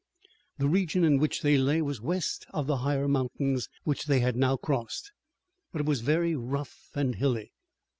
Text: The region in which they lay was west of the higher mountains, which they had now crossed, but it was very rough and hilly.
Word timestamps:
The 0.57 0.67
region 0.67 1.03
in 1.03 1.19
which 1.19 1.43
they 1.43 1.59
lay 1.59 1.79
was 1.79 2.01
west 2.01 2.47
of 2.55 2.65
the 2.65 2.77
higher 2.77 3.07
mountains, 3.07 3.69
which 3.83 4.07
they 4.07 4.19
had 4.19 4.35
now 4.35 4.57
crossed, 4.57 5.11
but 5.71 5.79
it 5.81 5.85
was 5.85 6.01
very 6.01 6.35
rough 6.35 6.89
and 6.95 7.13
hilly. 7.13 7.51